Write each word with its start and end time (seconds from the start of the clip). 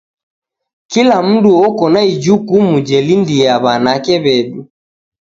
Kila 0.91 1.17
mndu 1.27 1.51
oko 1.65 1.85
na 1.93 2.01
ijukumu 2.13 2.75
jelindia 2.87 3.53
w'anake 3.63 4.15
w'edu. 4.23 4.59